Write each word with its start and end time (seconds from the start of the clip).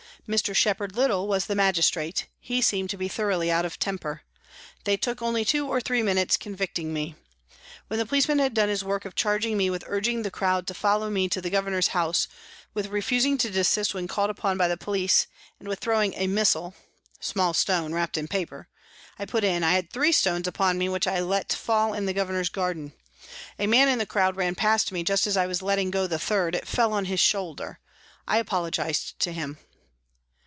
Mr. 0.29 0.55
Shepherd 0.55 0.95
Little 0.95 1.27
was 1.27 1.47
the 1.47 1.55
magistrate; 1.55 2.27
he 2.39 2.61
seemed 2.61 2.91
to 2.91 2.95
be 2.97 3.07
thoroughly 3.07 3.49
out 3.49 3.65
of 3.65 3.79
temper. 3.79 4.21
They 4.85 4.95
took 4.95 5.19
only 5.19 5.43
two 5.43 5.67
or 5.67 5.81
three 5.81 6.03
minutes 6.03 6.37
convicting 6.37 6.93
me. 6.93 7.15
When 7.87 7.97
the 7.97 8.05
policeman 8.05 8.37
had 8.37 8.53
done 8.53 8.69
his 8.69 8.83
work 8.83 9.03
of 9.03 9.15
charging 9.15 9.57
me 9.57 9.71
with 9.71 9.83
urging 9.87 10.21
the 10.21 10.29
crowd 10.31 10.67
to 10.67 10.73
follow 10.75 11.09
me 11.09 11.27
to 11.29 11.41
the 11.41 11.49
Governor's 11.49 11.89
house, 11.89 12.27
with 12.75 12.85
refusing 12.87 13.35
to 13.39 13.49
desist 13.49 13.95
when 13.95 14.07
called 14.07 14.29
upon 14.29 14.57
by 14.57 14.67
the 14.67 14.77
police, 14.77 15.25
and 15.59 15.67
with 15.67 15.79
throwing 15.79 16.13
a" 16.13 16.27
missile" 16.37 16.75
(small 17.19 17.53
stone 17.53 17.91
wrapped 17.91 18.15
in 18.15 18.27
paper), 18.27 18.69
I 19.17 19.25
put 19.25 19.43
in," 19.43 19.63
I 19.63 19.71
had 19.73 19.89
three 19.91 20.11
stones 20.11 20.47
upon 20.47 20.77
me 20.77 20.87
which 20.87 21.07
I 21.07 21.19
let 21.19 21.51
fall 21.51 21.95
in 21.95 22.05
the 22.05 22.13
Governor's 22.13 22.49
garden. 22.49 22.93
A 23.57 23.65
man 23.65 23.87
hi 23.87 23.95
the 23.95 24.05
crowd 24.05 24.35
ran 24.37 24.53
past 24.53 24.91
me 24.91 25.03
just 25.03 25.25
as 25.25 25.35
I 25.35 25.47
was 25.47 25.63
letting 25.63 25.89
go 25.89 26.05
the 26.05 26.19
third 26.19 26.53
it 26.53 26.67
fell 26.67 26.93
on 26.93 27.05
his 27.05 27.19
shoulder; 27.19 27.79
I 28.27 28.37
apologised 28.37 29.19
to 29.21 29.33
him." 29.33 29.57